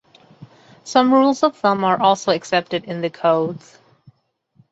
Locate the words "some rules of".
0.83-1.55